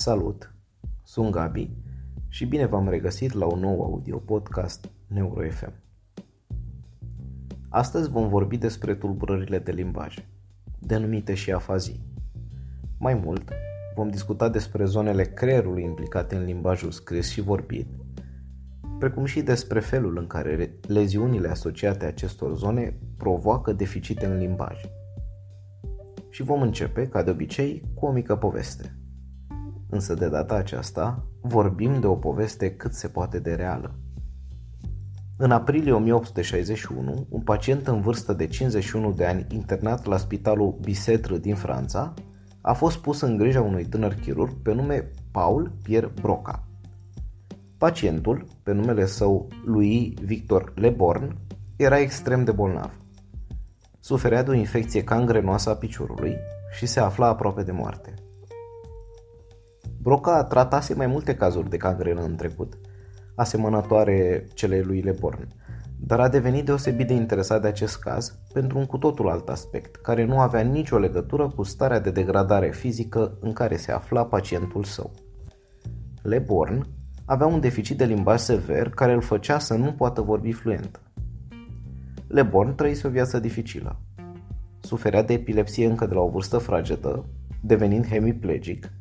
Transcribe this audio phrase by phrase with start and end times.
[0.00, 0.54] Salut!
[1.02, 1.70] Sunt Gabi
[2.28, 5.72] și bine v-am regăsit la un nou audio podcast NeuroFM.
[7.68, 10.16] Astăzi vom vorbi despre tulburările de limbaj,
[10.78, 12.00] denumite și afazii.
[12.98, 13.48] Mai mult,
[13.94, 17.86] vom discuta despre zonele creierului implicate în limbajul scris și vorbit,
[18.98, 24.80] precum și despre felul în care leziunile asociate acestor zone provoacă deficite în limbaj.
[26.30, 28.97] Și vom începe, ca de obicei, cu o mică poveste.
[29.90, 33.94] Însă de data aceasta vorbim de o poveste cât se poate de reală.
[35.40, 41.38] În aprilie 1861, un pacient în vârstă de 51 de ani internat la spitalul Bicetre
[41.38, 42.14] din Franța
[42.60, 46.68] a fost pus în grija unui tânăr chirurg pe nume Paul Pierre Broca.
[47.78, 51.36] Pacientul, pe numele său lui Victor Leborn,
[51.76, 53.00] era extrem de bolnav.
[54.00, 56.36] Suferea de o infecție cangrenoasă a piciorului
[56.72, 58.14] și se afla aproape de moarte.
[60.02, 62.78] Broca tratase mai multe cazuri de cangrenă în trecut,
[63.34, 65.48] asemănătoare celei lui Leborn,
[66.00, 69.96] dar a devenit deosebit de interesat de acest caz pentru un cu totul alt aspect,
[69.96, 74.84] care nu avea nicio legătură cu starea de degradare fizică în care se afla pacientul
[74.84, 75.10] său.
[76.22, 76.86] Leborn
[77.24, 81.00] avea un deficit de limbaj sever care îl făcea să nu poată vorbi fluent.
[82.26, 84.00] Leborn trăise o viață dificilă.
[84.80, 87.24] Suferea de epilepsie încă de la o vârstă fragedă,
[87.60, 88.92] devenind hemiplegic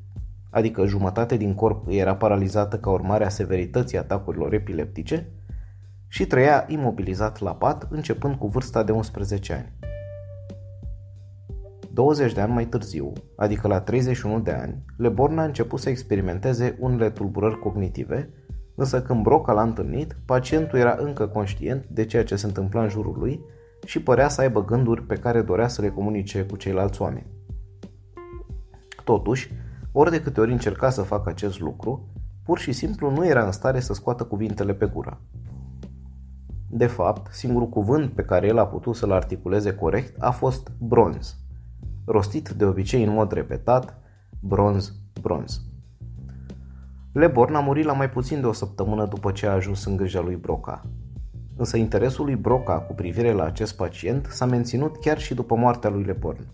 [0.49, 5.31] adică jumătate din corp era paralizată ca urmare a severității atacurilor epileptice,
[6.07, 9.71] și trăia imobilizat la pat începând cu vârsta de 11 ani.
[11.93, 16.77] 20 de ani mai târziu, adică la 31 de ani, Leborn a început să experimenteze
[16.79, 18.29] unele tulburări cognitive,
[18.75, 22.89] însă când Broca l-a întâlnit, pacientul era încă conștient de ceea ce se întâmpla în
[22.89, 23.41] jurul lui
[23.85, 27.25] și părea să aibă gânduri pe care dorea să le comunice cu ceilalți oameni.
[29.03, 29.51] Totuși,
[29.99, 32.09] ori de câte ori încerca să facă acest lucru,
[32.43, 35.21] pur și simplu nu era în stare să scoată cuvintele pe gură.
[36.69, 41.35] De fapt, singurul cuvânt pe care el a putut să-l articuleze corect a fost bronz,
[42.05, 43.99] rostit de obicei în mod repetat,
[44.39, 45.61] bronz, bronz.
[47.11, 50.21] Leborn a murit la mai puțin de o săptămână după ce a ajuns în grija
[50.21, 50.85] lui Broca.
[51.55, 55.89] Însă interesul lui Broca cu privire la acest pacient s-a menținut chiar și după moartea
[55.89, 56.47] lui Leborn.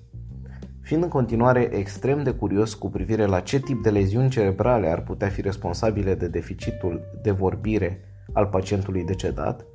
[0.83, 5.01] Fiind în continuare extrem de curios cu privire la ce tip de leziuni cerebrale ar
[5.01, 7.99] putea fi responsabile de deficitul de vorbire
[8.33, 9.66] al pacientului decedat,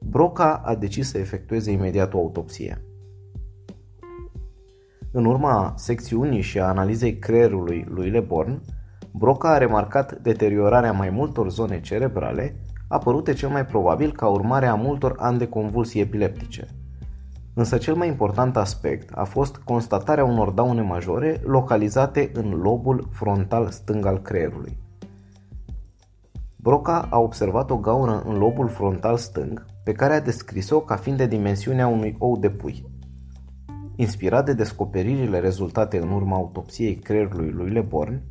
[0.00, 2.84] Broca a decis să efectueze imediat o autopsie.
[5.12, 8.60] În urma secțiunii și a analizei creierului lui Leborn,
[9.12, 12.56] Broca a remarcat deteriorarea mai multor zone cerebrale,
[12.88, 16.66] apărute cel mai probabil ca urmare a multor ani de convulsii epileptice–
[17.58, 23.68] Însă cel mai important aspect a fost constatarea unor daune majore localizate în lobul frontal
[23.70, 24.78] stâng al creierului.
[26.56, 31.18] Broca a observat o gaură în lobul frontal stâng, pe care a descris-o ca fiind
[31.18, 32.86] de dimensiunea unui ou de pui.
[33.96, 38.22] Inspirat de descoperirile rezultate în urma autopsiei creierului lui Leborn,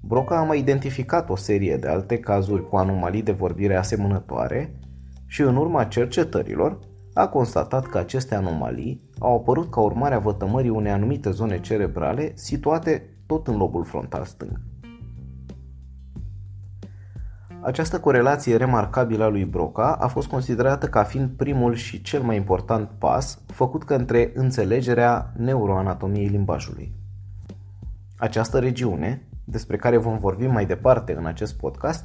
[0.00, 4.78] Broca a mai identificat o serie de alte cazuri cu anomalii de vorbire asemănătoare
[5.26, 6.78] și în urma cercetărilor
[7.14, 12.32] a constatat că aceste anomalii au apărut ca urmare a vătămării unei anumite zone cerebrale
[12.34, 14.60] situate tot în lobul frontal stâng.
[17.62, 22.36] Această corelație remarcabilă a lui Broca a fost considerată ca fiind primul și cel mai
[22.36, 26.92] important pas făcut către înțelegerea neuroanatomiei limbajului.
[28.16, 32.04] Această regiune, despre care vom vorbi mai departe în acest podcast,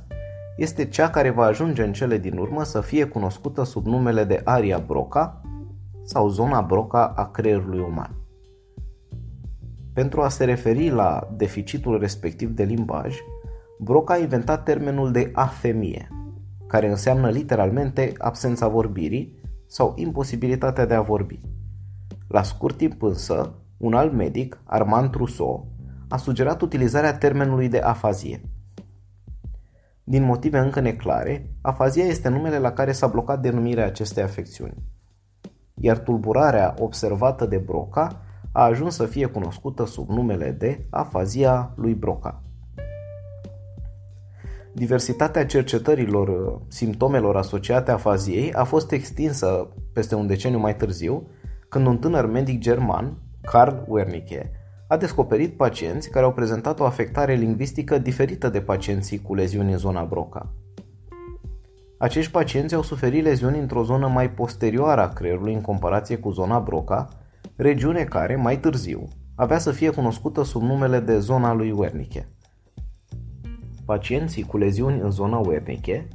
[0.56, 4.42] este cea care va ajunge în cele din urmă să fie cunoscută sub numele de
[4.44, 5.42] aria Broca
[6.04, 8.16] sau zona Broca a creierului uman.
[9.94, 13.16] Pentru a se referi la deficitul respectiv de limbaj,
[13.80, 16.10] Broca a inventat termenul de afemie,
[16.68, 21.40] care înseamnă literalmente absența vorbirii sau imposibilitatea de a vorbi.
[22.28, 25.68] La scurt timp însă, un alt medic, Armand Trousseau,
[26.10, 28.42] a sugerat utilizarea termenului de afazie–
[30.08, 34.84] din motive încă neclare, afazia este numele la care s-a blocat denumirea acestei afecțiuni.
[35.74, 38.22] Iar tulburarea observată de Broca
[38.52, 42.44] a ajuns să fie cunoscută sub numele de afazia lui Broca.
[44.74, 51.28] Diversitatea cercetărilor uh, simptomelor asociate afaziei a fost extinsă peste un deceniu mai târziu,
[51.70, 54.52] când un tânăr medic german, Karl Wernicke,
[54.88, 59.78] a descoperit pacienți care au prezentat o afectare lingvistică diferită de pacienții cu leziuni în
[59.78, 60.54] zona Broca.
[61.98, 66.60] Acești pacienți au suferit leziuni într-o zonă mai posterioară a creierului în comparație cu zona
[66.60, 67.10] Broca,
[67.56, 72.28] regiune care, mai târziu, avea să fie cunoscută sub numele de zona lui Wernicke.
[73.86, 76.08] Pacienții cu leziuni în zona Wernicke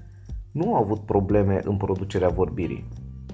[0.53, 2.89] nu au avut probleme în producerea vorbirii,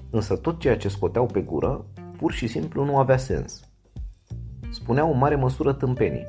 [0.09, 1.85] însă tot ceea ce scoteau pe gură
[2.17, 3.66] pur și simplu nu avea sens.
[4.69, 6.25] Spuneau în mare măsură tâmpenii,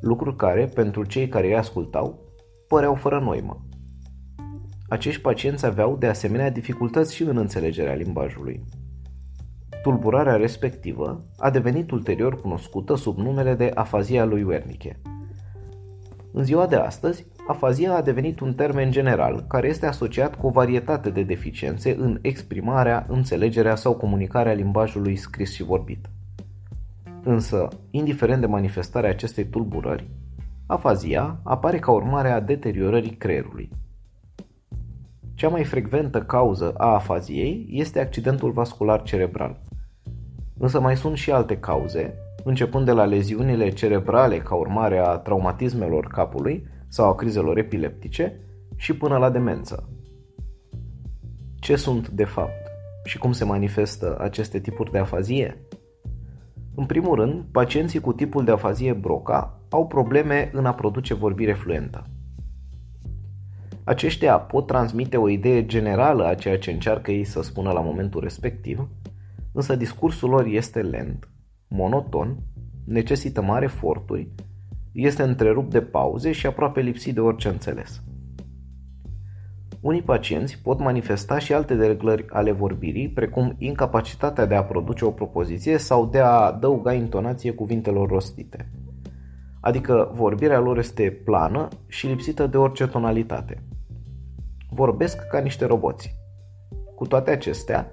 [0.00, 2.18] lucruri care, pentru cei care îi ascultau,
[2.68, 3.66] păreau fără noimă.
[4.88, 8.64] Acești pacienți aveau de asemenea dificultăți și în înțelegerea limbajului.
[9.82, 15.00] Tulburarea respectivă a devenit ulterior cunoscută sub numele de afazia lui Wernicke.
[16.32, 20.50] În ziua de astăzi, afazia a devenit un termen general care este asociat cu o
[20.50, 26.06] varietate de deficiențe în exprimarea, înțelegerea sau comunicarea limbajului scris și vorbit.
[27.28, 30.10] Însă, indiferent de manifestarea acestei tulburări,
[30.66, 33.70] afazia apare ca urmare a deteriorării creierului.
[35.34, 39.60] Cea mai frecventă cauză a afaziei este accidentul vascular cerebral.
[40.58, 42.14] Însă mai sunt și alte cauze,
[42.44, 48.40] începând de la leziunile cerebrale ca urmare a traumatismelor capului sau a crizelor epileptice
[48.76, 49.88] și până la demență.
[51.60, 52.70] Ce sunt de fapt
[53.04, 55.65] și cum se manifestă aceste tipuri de afazie?
[56.78, 61.52] În primul rând, pacienții cu tipul de afazie Broca au probleme în a produce vorbire
[61.52, 62.06] fluentă.
[63.84, 68.20] Aceștia pot transmite o idee generală a ceea ce încearcă ei să spună la momentul
[68.20, 68.88] respectiv,
[69.52, 71.28] însă discursul lor este lent,
[71.68, 72.36] monoton,
[72.84, 74.28] necesită mari eforturi,
[74.92, 78.02] este întrerupt de pauze și aproape lipsit de orice înțeles.
[79.86, 85.10] Unii pacienți pot manifesta și alte dereglări ale vorbirii, precum incapacitatea de a produce o
[85.10, 88.70] propoziție sau de a adăuga intonație cuvintelor rostite.
[89.60, 93.62] Adică vorbirea lor este plană și lipsită de orice tonalitate.
[94.70, 96.16] Vorbesc ca niște roboți.
[96.94, 97.92] Cu toate acestea,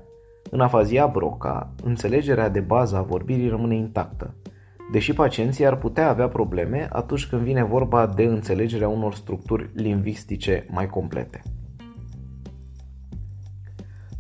[0.50, 4.36] în afazia Broca, înțelegerea de bază a vorbirii rămâne intactă,
[4.92, 10.66] deși pacienții ar putea avea probleme atunci când vine vorba de înțelegerea unor structuri lingvistice
[10.70, 11.42] mai complete.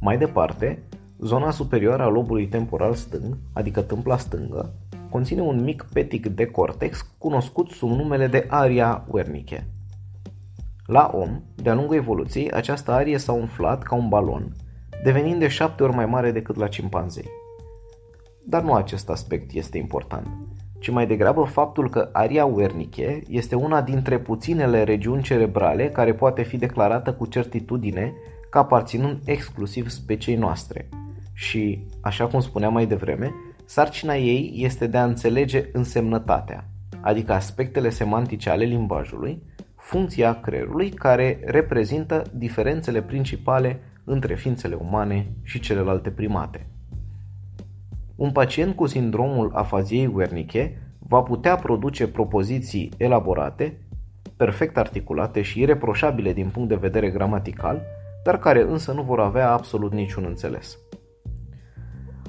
[0.06, 0.84] Mai departe,
[1.20, 4.74] zona superioară a lobului temporal stâng, adică tâmpla stângă,
[5.10, 9.68] conține un mic petic de cortex cunoscut sub numele de aria Wernicke.
[10.86, 14.52] La om, de-a lungul evoluției, această arie s-a umflat ca un balon,
[15.04, 17.30] devenind de șapte ori mai mare decât la cimpanzei.
[18.46, 20.28] Dar nu acest aspect este important,
[20.80, 26.42] ci mai degrabă faptul că aria Wernicke este una dintre puținele regiuni cerebrale care poate
[26.42, 28.14] fi declarată cu certitudine
[28.54, 30.90] ca aparținând exclusiv speciei noastre.
[31.34, 33.32] Și, așa cum spuneam mai devreme,
[33.66, 36.70] sarcina ei este de a înțelege însemnătatea,
[37.02, 39.44] adică aspectele semantice ale limbajului,
[39.76, 46.68] funcția creierului care reprezintă diferențele principale între ființele umane și celelalte primate.
[48.16, 53.78] Un pacient cu sindromul afaziei Wernicke va putea produce propoziții elaborate,
[54.36, 57.82] perfect articulate și ireproșabile din punct de vedere gramatical,
[58.24, 60.78] dar care însă nu vor avea absolut niciun înțeles.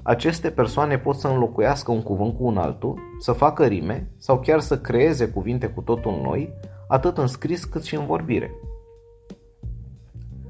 [0.02, 4.61] Aceste persoane pot să înlocuiască un cuvânt cu un altul, să facă rime sau chiar
[4.61, 6.52] să creeze cuvinte cu totul noi,
[6.88, 8.50] atât în scris cât și în vorbire.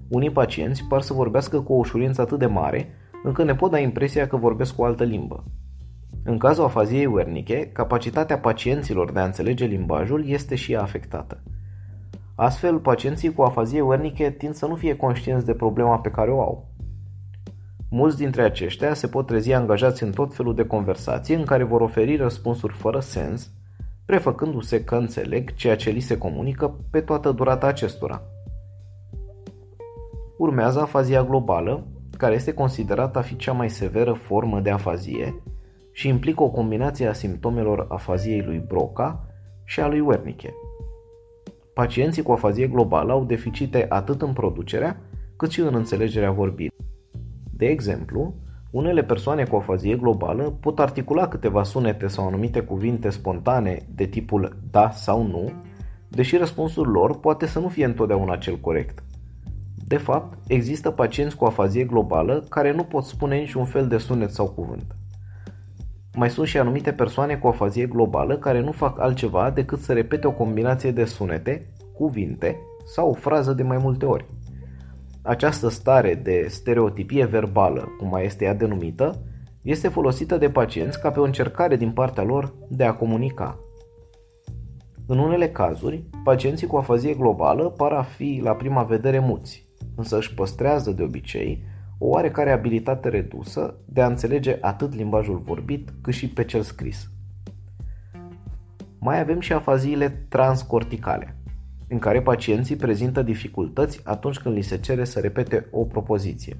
[0.08, 2.88] Unii pacienți par să vorbească cu o ușurință atât de mare,
[3.22, 5.44] încât ne pot da impresia că vorbesc o altă limbă.
[6.24, 11.42] În cazul afaziei Wernicke, capacitatea pacienților de a înțelege limbajul este și ea afectată.
[12.36, 16.40] Astfel, pacienții cu afazie Wernicke tind să nu fie conștienți de problema pe care o
[16.40, 16.68] au.
[17.90, 21.80] Mulți dintre aceștia se pot trezi angajați în tot felul de conversații în care vor
[21.80, 23.50] oferi răspunsuri fără sens,
[24.04, 28.22] prefăcându-se că înțeleg ceea ce li se comunică pe toată durata acestora.
[30.38, 31.86] Urmează afazia globală,
[32.16, 35.42] care este considerată a fi cea mai severă formă de afazie
[35.92, 39.28] și implică o combinație a simptomelor afaziei lui Broca
[39.64, 40.54] și a lui Wernicke.
[41.74, 45.00] Pacienții cu afazie globală au deficite atât în producerea,
[45.36, 46.76] cât și în înțelegerea vorbirii.
[47.50, 48.34] De exemplu,
[48.70, 54.56] unele persoane cu afazie globală pot articula câteva sunete sau anumite cuvinte spontane de tipul
[54.70, 55.52] da sau nu,
[56.08, 59.02] deși răspunsul lor poate să nu fie întotdeauna cel corect.
[59.86, 64.30] De fapt, există pacienți cu afazie globală care nu pot spune niciun fel de sunet
[64.30, 64.96] sau cuvânt.
[66.16, 70.26] Mai sunt și anumite persoane cu afazie globală care nu fac altceva decât să repete
[70.26, 74.26] o combinație de sunete, cuvinte sau o frază de mai multe ori.
[75.22, 79.22] Această stare de stereotipie verbală, cum mai este ea denumită,
[79.62, 83.58] este folosită de pacienți ca pe o încercare din partea lor de a comunica.
[85.06, 90.16] În unele cazuri, pacienții cu afazie globală par a fi la prima vedere muți, însă
[90.16, 91.64] își păstrează de obicei
[92.04, 97.10] o oarecare abilitate redusă de a înțelege atât limbajul vorbit cât și pe cel scris.
[98.98, 101.36] Mai avem și afaziile transcorticale.
[101.88, 106.56] în care pacienții prezintă dificultăți atunci când li se cere să repete o propoziție.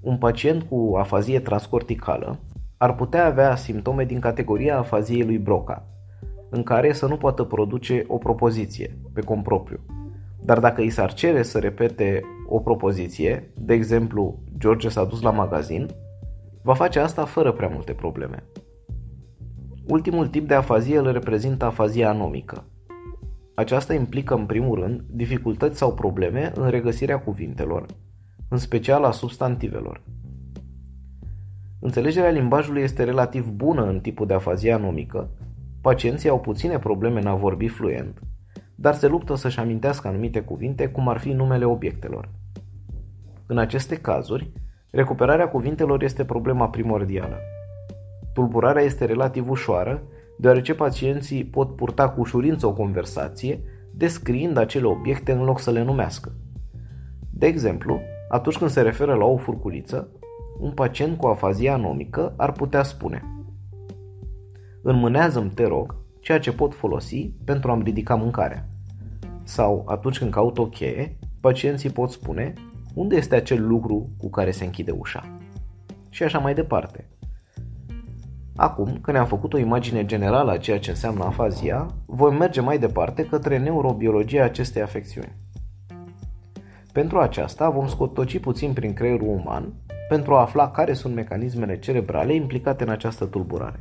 [0.00, 2.38] Un pacient cu afazie transcorticală
[2.76, 5.86] ar putea avea simptome din categoria afaziei lui Broca,
[6.50, 9.80] în care să nu poată produce o propoziție pe propriu.
[10.44, 15.30] Dar dacă îi s-ar cere să repete o propoziție, de exemplu, George s-a dus la
[15.30, 15.88] magazin,
[16.62, 18.42] va face asta fără prea multe probleme.
[19.86, 22.64] Ultimul tip de afazie îl reprezintă afazia anomică.
[23.54, 27.86] Aceasta implică, în primul rând, dificultăți sau probleme în regăsirea cuvintelor,
[28.48, 30.02] în special a substantivelor.
[31.80, 35.30] Înțelegerea limbajului este relativ bună în tipul de afazie anomică,
[35.80, 38.22] pacienții au puține probleme în a vorbi fluent,
[38.80, 42.28] dar se luptă să-și amintească anumite cuvinte, cum ar fi numele obiectelor.
[43.46, 44.52] În aceste cazuri,
[44.90, 47.36] recuperarea cuvintelor este problema primordială.
[48.32, 50.02] Tulburarea este relativ ușoară,
[50.38, 53.60] deoarece pacienții pot purta cu ușurință o conversație,
[53.94, 56.32] descriind acele obiecte în loc să le numească.
[57.30, 60.08] De exemplu, atunci când se referă la o furculiță,
[60.58, 63.22] un pacient cu afazie anomică ar putea spune
[64.82, 68.69] Înmânează-mi, te rog, ceea ce pot folosi pentru a-mi ridica mâncarea.
[69.50, 72.52] Sau, atunci când caut o cheie, pacienții pot spune
[72.94, 75.38] unde este acel lucru cu care se închide ușa.
[76.08, 77.08] Și așa mai departe.
[78.56, 82.78] Acum, că ne-am făcut o imagine generală a ceea ce înseamnă afazia, voi merge mai
[82.78, 85.36] departe către neurobiologia acestei afecțiuni.
[86.92, 89.72] Pentru aceasta vom scotoci puțin prin creierul uman
[90.08, 93.80] pentru a afla care sunt mecanismele cerebrale implicate în această tulburare.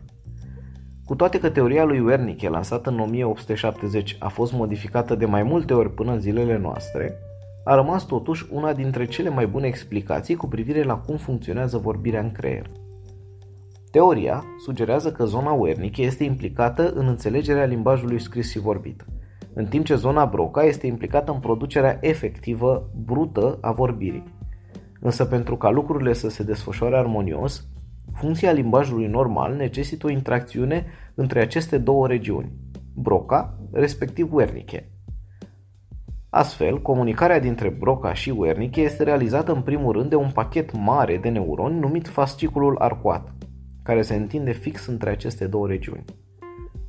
[1.09, 5.73] Cu toate că teoria lui Wernicke, lansată în 1870, a fost modificată de mai multe
[5.73, 7.19] ori până în zilele noastre,
[7.63, 12.21] a rămas totuși una dintre cele mai bune explicații cu privire la cum funcționează vorbirea
[12.21, 12.71] în creier.
[13.91, 19.05] Teoria sugerează că zona Wernicke este implicată în înțelegerea limbajului scris și vorbit,
[19.53, 24.37] în timp ce zona Broca este implicată în producerea efectivă, brută a vorbirii.
[24.99, 27.67] Însă pentru ca lucrurile să se desfășoare armonios,
[28.19, 30.85] funcția limbajului normal necesită o interacțiune
[31.15, 32.51] între aceste două regiuni,
[32.95, 34.91] Broca, respectiv Wernicke.
[36.29, 41.17] Astfel, comunicarea dintre Broca și Wernicke este realizată în primul rând de un pachet mare
[41.17, 43.33] de neuroni numit fasciculul arcuat,
[43.83, 46.05] care se întinde fix între aceste două regiuni.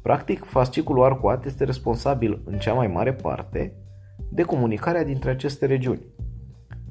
[0.02, 3.74] Practic, fasciculul arcuat este responsabil în cea mai mare parte
[4.30, 6.06] de comunicarea dintre aceste regiuni.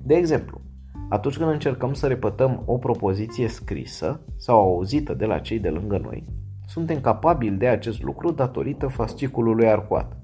[0.04, 0.62] De exemplu,
[1.10, 5.98] atunci când încercăm să repătăm o propoziție scrisă sau auzită de la cei de lângă
[5.98, 6.26] noi,
[6.68, 10.18] suntem capabili de acest lucru datorită fasciculului arcuat.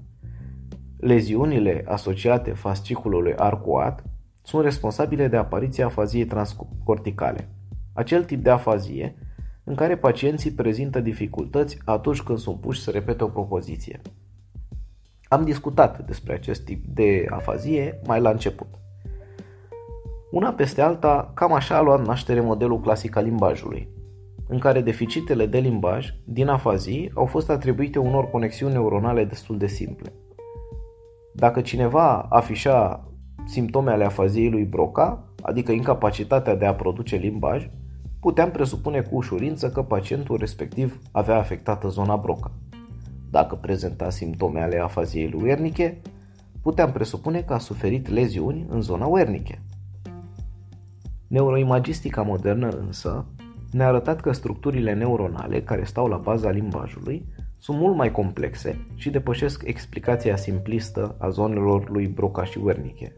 [0.96, 4.04] Leziunile asociate fasciculului arcuat
[4.42, 7.48] sunt responsabile de apariția afaziei transcorticale,
[7.92, 9.16] acel tip de afazie
[9.64, 14.00] în care pacienții prezintă dificultăți atunci când sunt puși să repete o propoziție.
[15.28, 18.68] Am discutat despre acest tip de afazie mai la început.
[20.36, 23.88] Una peste alta, cam așa a luat naștere modelul clasic al limbajului,
[24.48, 29.66] în care deficitele de limbaj din afazii au fost atribuite unor conexiuni neuronale destul de
[29.66, 30.12] simple.
[31.34, 33.08] Dacă cineva afișa
[33.44, 37.70] simptome ale afaziei lui Broca, adică incapacitatea de a produce limbaj,
[38.20, 42.50] puteam presupune cu ușurință că pacientul respectiv avea afectată zona Broca.
[43.30, 46.00] Dacă prezenta simptome ale afaziei lui Wernicke,
[46.62, 49.60] puteam presupune că a suferit leziuni în zona Wernicke.
[51.28, 53.26] Neuroimagistica modernă însă
[53.72, 57.26] ne-a arătat că structurile neuronale care stau la baza limbajului
[57.58, 63.12] sunt mult mai complexe și depășesc explicația simplistă a zonelor lui Broca și Wernicke.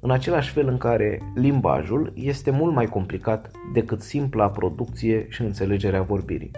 [0.00, 6.02] În același fel în care limbajul este mult mai complicat decât simpla producție și înțelegerea
[6.02, 6.50] vorbirii.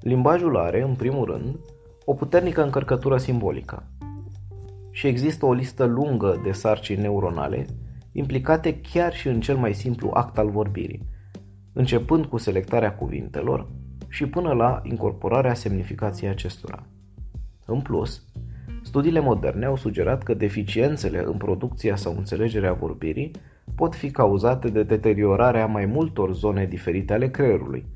[0.00, 1.58] Limbajul are, în primul rând,
[2.04, 3.86] o puternică încărcătură simbolică
[4.90, 7.66] și există o listă lungă de sarcini neuronale
[8.12, 11.06] implicate chiar și în cel mai simplu act al vorbirii,
[11.72, 13.68] începând cu selectarea cuvintelor
[14.08, 16.86] și până la incorporarea semnificației acestora.
[17.64, 18.22] În plus,
[18.82, 23.30] studiile moderne au sugerat că deficiențele în producția sau înțelegerea vorbirii
[23.74, 27.86] pot fi cauzate de deteriorarea mai multor zone diferite ale creierului,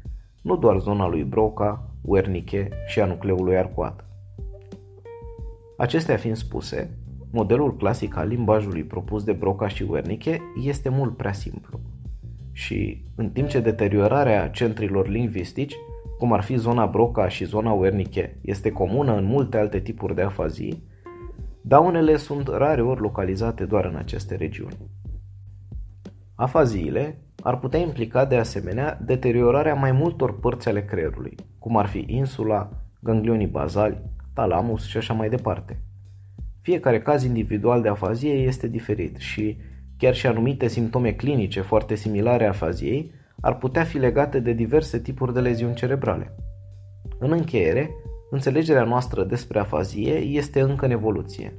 [0.42, 4.04] nu doar zona lui Broca, Wernicke și a nucleului arcuat.
[5.76, 6.98] Acestea fiind spuse,
[7.36, 11.80] Modelul clasic al limbajului propus de Broca și Wernicke este mult prea simplu.
[12.52, 15.74] Și, în timp ce deteriorarea centrilor lingvistici,
[16.18, 20.22] cum ar fi zona Broca și zona Wernicke, este comună în multe alte tipuri de
[20.22, 20.82] afazii,
[21.60, 24.76] daunele sunt rare ori localizate doar în aceste regiuni.
[26.34, 32.04] Afaziile ar putea implica de asemenea deteriorarea mai multor părți ale creierului, cum ar fi
[32.06, 32.68] insula,
[33.00, 34.02] ganglionii bazali,
[34.32, 35.80] talamus și așa mai departe.
[36.66, 39.56] Fiecare caz individual de afazie este diferit și
[39.98, 45.32] chiar și anumite simptome clinice foarte similare afaziei ar putea fi legate de diverse tipuri
[45.32, 46.34] de leziuni cerebrale.
[47.18, 47.90] În încheiere,
[48.30, 51.52] înțelegerea noastră despre afazie este încă în evoluție,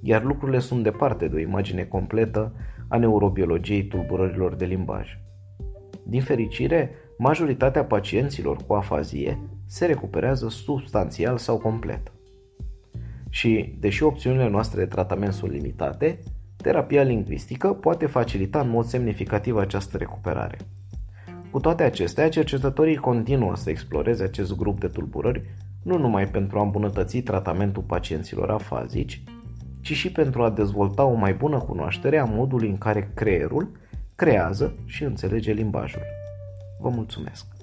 [0.00, 2.54] iar lucrurile sunt departe de o imagine completă
[2.88, 5.18] a neurobiologiei tulburărilor de limbaj.
[6.04, 12.12] Din fericire, majoritatea pacienților cu afazie se recuperează substanțial sau complet.
[13.34, 16.18] Și, deși opțiunile noastre de tratament sunt limitate,
[16.56, 20.58] terapia lingvistică poate facilita în mod semnificativ această recuperare.
[21.50, 25.42] Cu toate acestea, cercetătorii continuă să exploreze acest grup de tulburări
[25.82, 29.22] nu numai pentru a îmbunătăți tratamentul pacienților afazici,
[29.80, 33.70] ci și pentru a dezvolta o mai bună cunoaștere a modului în care creierul
[34.14, 36.02] creează și înțelege limbajul.
[36.80, 37.53] Vă mulțumesc!